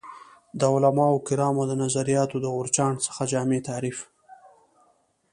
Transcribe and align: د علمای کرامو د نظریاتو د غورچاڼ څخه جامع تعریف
د 0.59 0.61
علمای 0.73 1.13
کرامو 1.27 1.63
د 1.69 1.73
نظریاتو 1.83 2.37
د 2.41 2.45
غورچاڼ 2.55 2.93
څخه 3.05 3.21
جامع 3.31 3.59
تعریف 3.69 3.99